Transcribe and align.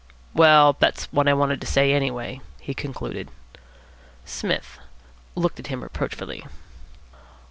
"Well, 0.33 0.75
that's 0.79 1.05
what 1.13 1.27
I 1.27 1.35
wanted 1.35 1.61
to 1.61 1.67
say, 1.67 1.93
anyway," 1.93 2.41
he 2.59 2.73
concluded. 2.73 3.29
Psmith 4.25 4.79
looked 5.35 5.59
at 5.59 5.67
him 5.67 5.83
reproachfully. 5.83 6.43